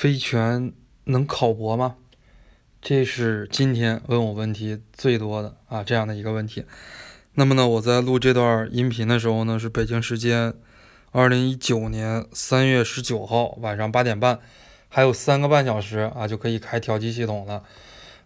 [0.00, 0.72] 非全
[1.06, 1.96] 能考博吗？
[2.80, 6.64] 这是今天问我问题最多的啊这样的一个问题。
[7.34, 10.54] 那么呢，我在录这段音频的时候呢，是北京时间
[11.10, 14.38] 二零一九年三月十九号晚上八点半，
[14.88, 17.64] 还有三个半小时啊就可以开调机系统了。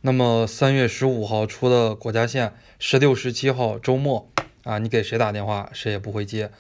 [0.03, 4.31] 那么三月十五号出的国家线，十六、十七号周末
[4.65, 6.51] 啊，你给谁打电话，谁也不会接。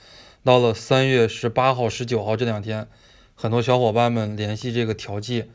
[0.42, 2.88] 到了三月十八号、十九号这两天。
[3.43, 5.46] 很多小伙伴们联系这个调剂，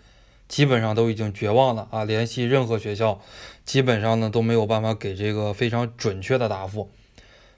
[0.50, 2.04] 基本上都已经绝望了啊！
[2.04, 3.22] 联系任何学校，
[3.63, 6.91] 基本上呢都没有办法给这个非常准确的答复。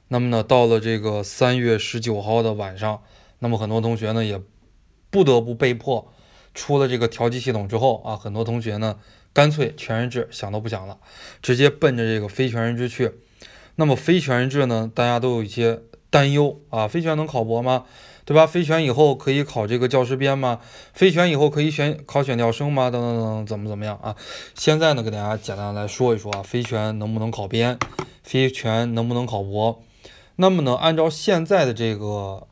[0.09, 3.01] 那么呢，到了这个三月十九号的晚上，
[3.39, 4.39] 那么很多同学呢也
[5.09, 6.13] 不得不被迫
[6.53, 8.99] 出了这个调剂系统之后啊，很多同学呢
[9.33, 10.99] 干脆全日制想都不想了，
[11.41, 13.13] 直接奔着这个非全日制去。
[13.77, 17.85] 那么非全日制呢，大家都有一些担忧啊，非全能考博吗？
[18.29, 18.45] 对吧？
[18.45, 20.59] 非全以后可以考这个教师编吗？
[20.93, 22.91] 非全以后可以选考选调生吗？
[22.91, 24.15] 等等等，怎么怎么样啊？
[24.53, 27.79] 现在呢，给大家简单来说一说啊，非全能不能考编？
[28.21, 29.81] 非全能不能考博？
[30.35, 32.45] 那么呢，按照现在的这个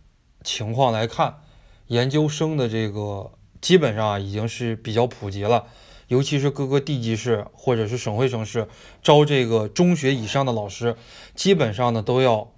[0.43, 1.41] 情况来看，
[1.85, 5.65] 研究生的这个基本上啊已经是比较普及了，
[6.07, 8.67] 尤其是各个地级市或者是省会城市
[9.03, 10.95] 招这个中学以上的老师，
[11.35, 12.49] 基本上呢都要。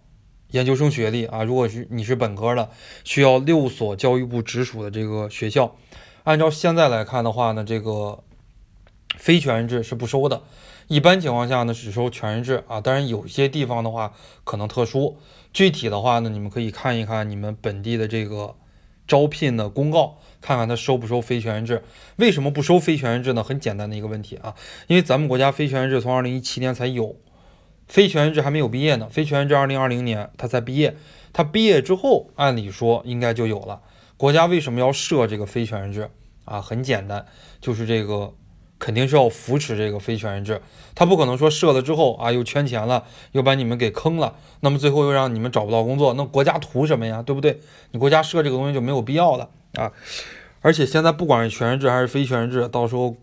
[0.51, 2.69] 研究生学历啊，如果是你是本科的，
[3.03, 5.75] 需要六所教育部直属的这个学校。
[6.23, 8.23] 按照现在来看的话呢，这个
[9.17, 10.41] 非全日制是不收的，
[10.87, 12.81] 一般情况下呢只收全日制啊。
[12.81, 15.17] 当然有些地方的话可能特殊，
[15.53, 18.55] 具体的话呢你们可以看一看你们本地的这个
[19.07, 21.83] 招聘的公告，看看他收不收非全日制。
[22.15, 23.43] 为什么不收非全日制呢？
[23.43, 24.55] 很简单的一个问题啊，
[24.87, 27.15] 因为咱们国家非全日制从二零一七年才有。
[27.89, 30.95] 非全日制还没有毕业呢，非全日制二零二零年他才毕业，
[31.33, 33.81] 他毕业之后按理说应该就有了。
[34.15, 36.09] 国家为什么要设这个非全日制
[36.45, 36.61] 啊？
[36.61, 37.25] 很简单，
[37.59, 38.33] 就是这个
[38.77, 40.61] 肯定是要扶持这个非全日制，
[40.93, 47.23] 他不可能说设了之后啊又圈钱了，又把你们给坑了，那么最后又让你们找不到工作，那国家图什么呀？
[47.23, 47.59] 对不对？
[47.91, 49.91] 你国家设这个东西就没有必要了啊！
[50.61, 53.15] 而且现在不管是全日制还是非全日制，到时候。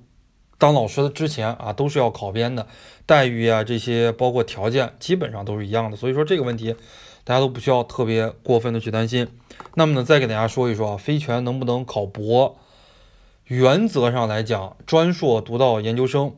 [0.59, 2.67] 当老师的之前啊，都是要考编的，
[3.05, 6.75] 待遇啊这些包括条件基本上都是一样的，所以说这个问题
[7.25, 9.29] 大家都不需要特别过分的去担心。
[9.75, 12.57] 那么呢，再给大家说一说啊，非全能不能考博？
[13.45, 16.35] 原则上来讲，专硕读到研究生，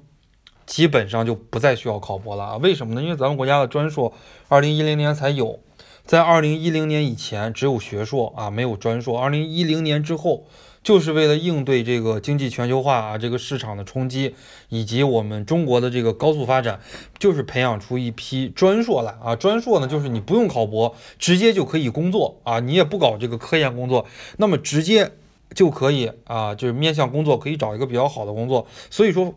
[0.66, 2.56] 基本上就不再需要考博了啊。
[2.56, 3.02] 为什么呢？
[3.02, 4.12] 因为咱们国家的专硕
[4.48, 5.60] 二零一零年才有，
[6.04, 9.16] 在二零一零年以前只有学硕啊，没有专硕。
[9.16, 10.46] 二零一零年之后。
[10.82, 14.34] 就是为了应对这个经济全球化啊，这个市场的冲击，
[14.68, 16.80] 以及我们中国的这个高速发展，
[17.18, 19.36] 就是培养出一批专硕来啊。
[19.36, 24.06] 专硕呢，就是你不用考博，直接就可以工作啊，你也不搞这个科研工作，
[24.38, 25.12] 那么直接
[25.54, 28.66] 就可以啊，就是面向工作可以找一个比较好的工作。
[28.88, 29.34] 所以说，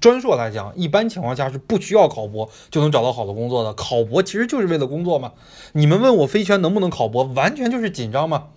[0.00, 3.74] 专硕来讲，一般情况下是不需要考博就能找到好的工作的。
[3.74, 5.32] 考博其实就是为了工作嘛。
[5.72, 8.48] 你们问我非全能不能考博，完全就是紧张嘛。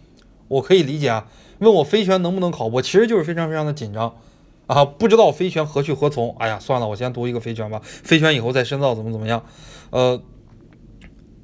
[0.48, 1.28] 我可以理解啊。
[1.60, 4.16] 问我飞权能不能考博，其实就是非常非常的紧张
[4.68, 6.36] 啊，不知道飞权何去何从。
[6.38, 9.46] 哎呀，算了，我先读一个飞权吧，飞权以后再深造怎么怎么样。
[9.92, 10.22] 呃，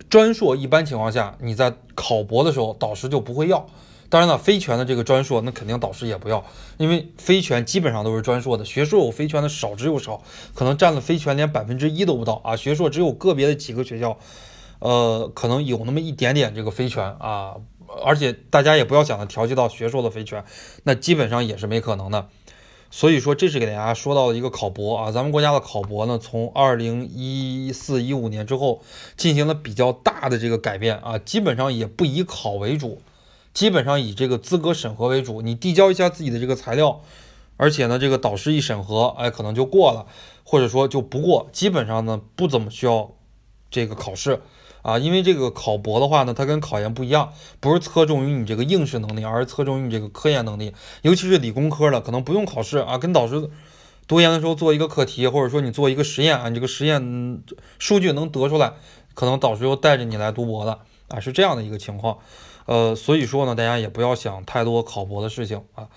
[0.09, 3.65] 专硕一般情况下你在考博的时候，导师就不会要。
[4.09, 6.43] 当然了，非全的这个专硕，那肯定导师也不要，
[6.75, 10.21] 因为非全基本上都是专硕的，学硕有非全的少之又少，
[10.53, 12.57] 可能占了非全连百分之一都不到啊。
[12.57, 14.17] 学硕只有个别的几个学校，
[14.81, 17.55] 呃，可能有那么一点点这个非全啊。
[18.05, 20.45] 而且大家也不要想着调剂到学硕的非全，
[20.83, 22.29] 那基本上也是没可能的。
[22.89, 25.11] 所以说，这是给大家说到的一个考博啊。
[25.11, 28.81] 咱们国家的考博呢，从二零一四一五年之后
[29.17, 33.01] 进行了比较大的这个改变啊，基本上也不以考为主，
[33.53, 35.41] 基本上以这个资格审核为主。
[35.41, 37.01] 你递交一下自己的这个材料，
[37.57, 40.05] 而且呢，这个导师一审核，哎，可能就过了，
[40.45, 43.11] 或者说就不过，基本上呢不怎么需要
[43.69, 44.41] 这个考试。
[44.81, 50.73] 啊，因为这个考博的话呢，它跟考研不一样，不是侧重于你这个应试能力，而是侧重于你这个科研能力。
[51.01, 53.49] 尤其是理工科的，可能不用考试啊，跟导师
[54.07, 57.43] 读研的时候做一个课题，或者说你做一个实验啊，你这个实验
[57.79, 58.73] 数据能得出来，
[59.13, 62.17] 可能导师又带着你来读博了啊，是这样的一个情况。
[62.65, 65.87] 呃，所以说呢，大家也不要想太多考博的事情啊。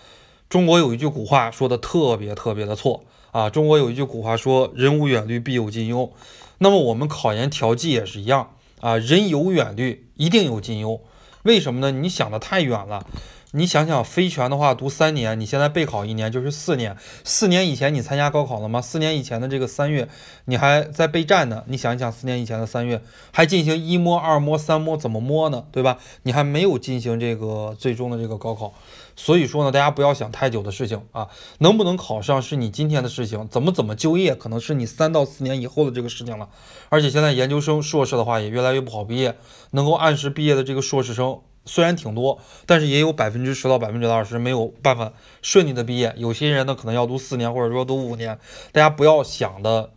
[0.49, 6.13] 中国有一句古话说的特别特别的错啊，中国有一句古话说“人无远虑，必有近忧”，
[6.59, 8.51] 那么我们考研调剂也是一样。
[8.85, 11.01] 啊，人有远虑，一定有近忧。
[11.45, 11.91] 为什么呢？
[11.91, 13.07] 你想的太远了。
[13.57, 16.97] 你想想，非全的话读三年，你现在备考一年就是四年。
[17.23, 18.83] 四年以前你参加高考了吗？
[18.83, 20.09] 四年以前的这个三月，
[20.47, 21.63] 你还在备战呢。
[21.69, 25.67] 你想一想，四年以前的三月还进行一摸、二摸、三摸，怎么摸呢？
[25.71, 25.99] 对吧？
[26.25, 28.75] 你还没有进行这个最终的这个高考，
[29.15, 31.29] 所以说呢，大家不要想太久的事情啊。
[31.59, 36.49] 能不能考上是你今天的事情，怎么怎么就业可能是你三到四年以后的这个事情了。
[36.89, 39.37] 而且现在研究生、硕士的话也越来越不好毕业，
[39.71, 41.39] 能够按时毕业的这个硕士生。
[41.67, 45.13] 虽然挺多，但是也有百分之十到百分之二十没有办法
[45.43, 46.15] 顺利的毕业。
[46.17, 48.39] 有些人呢，可能要读四年，或者说读五年。
[48.73, 49.91] 大家不要想的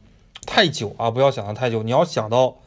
[0.45, 1.83] 太久啊，不要想的太久。
[1.83, 2.57] 你要想到。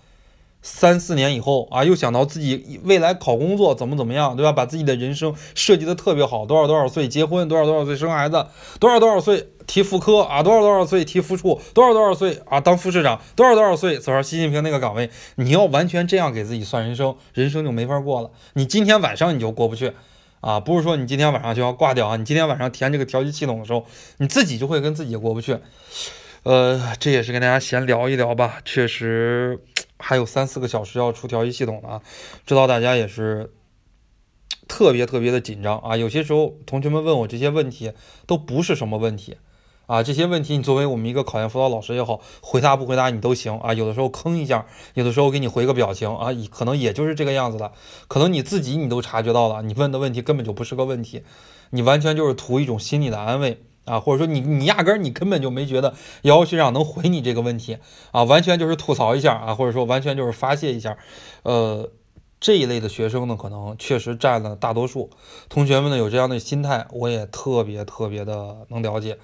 [0.62, 4.52] 三四年以后啊，又想到自己未来考工作怎么怎么样，对吧？
[4.52, 8.46] 把自己的人生设计的特别好，多少多少岁结婚，多少多少岁生孩子，
[8.78, 15.08] 多少多少岁提副科啊，多少多少岁提副处，多少多少岁啊当副市长，多少多少岁走上习近平那个岗位。
[15.36, 18.30] 你要完全这样给自己算人生，人生就没法过了。
[18.52, 19.92] 你今天晚上你就过不去
[20.40, 23.86] 啊，不是说你今天晚上就要挂掉啊，你今天晚上填这个调剂系统的时候，
[24.18, 25.56] 你自己就会跟自己过不去。
[26.42, 29.58] 呃，这也是跟大家闲聊一聊吧，确实。
[30.00, 32.02] 还有三四个小时要出调剂系统了啊，
[32.46, 33.52] 知道大家也是
[34.66, 35.96] 特别特别的紧张啊。
[35.96, 37.92] 有些时候同学们问我这些问题
[38.26, 39.36] 都不是什么问题
[39.86, 43.74] 啊，这些问题你作为我们一个考研辅导老师也好，回答不回答你都行啊。
[43.74, 47.72] 有的时候坑一下，有的时候给你回个表情啊，可能也就是这个样子的。
[48.06, 51.24] 可能你自己你都察觉到了，你问的问题根本就不是个问题，
[51.70, 53.60] 你完全就是图一种心理的安慰。
[53.90, 57.78] 啊，或者说你你压根儿你根本就没觉得姚学长能回你这个问题
[58.12, 60.96] 啊，完全就是吐槽一下啊，或者说完全就是发泄一下，
[61.42, 61.90] 呃，
[62.40, 65.10] 这一类的学生呢，可能确实占了大多数。
[65.48, 69.18] 同学们呢有这样的心态，我也特别特别的能了解。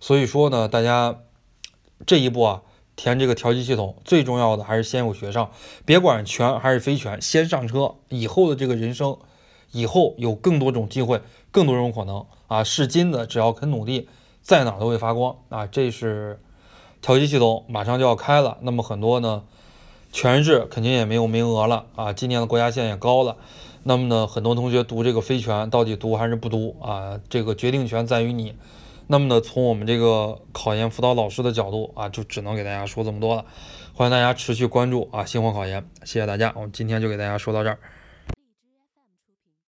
[0.00, 1.20] 所以说呢，大家
[2.06, 2.62] 这一步啊，
[2.94, 5.50] 填这个调剂系统最重要的还是先有学上，
[5.84, 9.18] 别管全还是非全，先上车，以后的这个人生，
[9.72, 11.20] 以后有更多种机会，
[11.50, 12.24] 更多种可能。
[12.46, 14.08] 啊，是金子，只要肯努力，
[14.40, 15.66] 在哪儿都会发光啊！
[15.66, 16.40] 这是
[17.02, 19.44] 调剂系统马上就要开了，那么很多呢，
[20.12, 22.10] 全日制肯定也没有名额了啊！
[22.14, 23.36] 今年的国家线也高了，
[23.82, 27.20] 那么呢，很多同学读这个非全，到底读还是不读啊？
[27.28, 28.54] 这个决定权在于你。
[29.08, 33.44] 那么呢，从我们这个考研辅导老师的角度啊，就只能给大家说这么多了。
[33.92, 37.78] 欢迎大家持续关注啊，星火考研，谢谢大家，我们今天就给大家说到这儿。